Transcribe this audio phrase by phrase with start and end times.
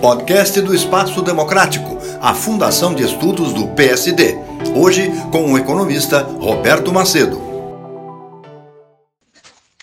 [0.00, 4.34] Podcast do Espaço Democrático, a Fundação de Estudos do PSD.
[4.74, 7.40] Hoje com o economista Roberto Macedo.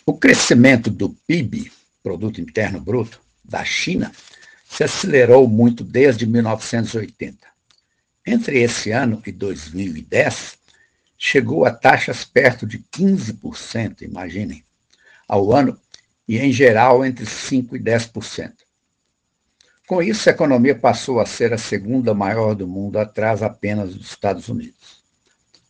[0.06, 1.72] O crescimento do PIB,
[2.04, 4.12] Produto Interno Bruto, da China,
[4.70, 7.48] se acelerou muito desde 1980.
[8.28, 10.58] Entre esse ano e 2010,
[11.18, 14.62] chegou a taxas perto de 15%, imaginem,
[15.26, 15.80] ao ano,
[16.28, 18.69] e em geral entre 5% e 10%.
[19.90, 24.10] Com isso, a economia passou a ser a segunda maior do mundo, atrás apenas dos
[24.10, 25.02] Estados Unidos.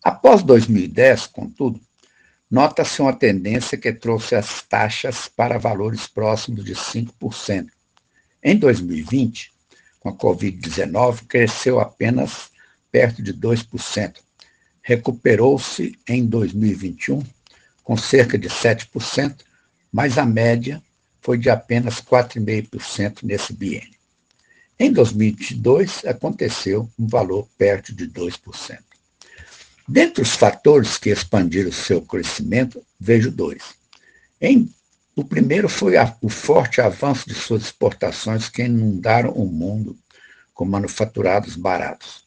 [0.03, 1.79] Após 2010, contudo,
[2.51, 7.69] nota-se uma tendência que trouxe as taxas para valores próximos de 5%.
[8.43, 9.53] Em 2020,
[10.01, 12.51] com a Covid-19, cresceu apenas
[12.91, 14.15] perto de 2%.
[14.81, 17.23] Recuperou-se em 2021
[17.85, 19.37] com cerca de 7%,
[19.89, 20.83] mas a média
[21.21, 23.98] foi de apenas 4,5% nesse biênio.
[24.79, 28.79] Em 2022, aconteceu um valor perto de 2%.
[29.85, 33.73] Dentre os fatores que expandiram seu crescimento, vejo dois.
[34.39, 34.73] Em,
[35.15, 39.97] o primeiro foi a, o forte avanço de suas exportações que inundaram o mundo
[40.53, 42.23] com manufaturados baratos.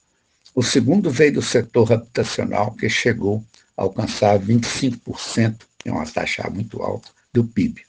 [0.54, 3.42] O segundo veio do setor habitacional, que chegou
[3.76, 7.82] a alcançar 25%, é uma taxa muito alta, do PIB.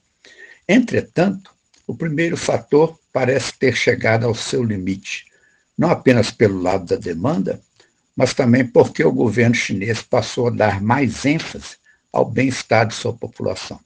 [0.69, 1.51] Entretanto,
[1.85, 5.25] o primeiro fator parece ter chegado ao seu limite,
[5.77, 7.61] não apenas pelo lado da demanda,
[8.15, 11.77] mas também porque o governo chinês passou a dar mais ênfase
[12.11, 13.79] ao bem-estar de sua população.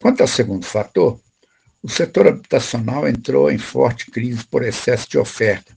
[0.00, 1.18] Quanto ao segundo fator,
[1.82, 5.76] o setor habitacional entrou em forte crise por excesso de oferta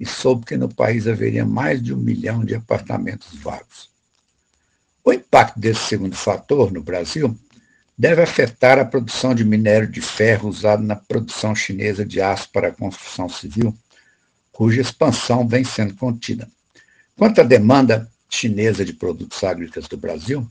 [0.00, 3.90] e soube que no país haveria mais de um milhão de apartamentos vagos.
[5.04, 7.38] O impacto desse segundo fator no Brasil
[8.02, 12.66] deve afetar a produção de minério de ferro usado na produção chinesa de aço para
[12.66, 13.72] a construção civil,
[14.50, 16.48] cuja expansão vem sendo contida.
[17.16, 20.44] Quanto à demanda chinesa de produtos agrícolas do Brasil,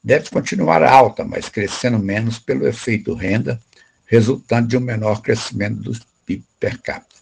[0.00, 3.60] deve continuar alta, mas crescendo menos pelo efeito renda,
[4.06, 7.20] resultante de um menor crescimento do PIB per capita.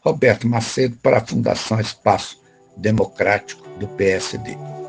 [0.00, 2.42] Roberto Macedo, para a Fundação Espaço
[2.76, 4.79] Democrático do PSD.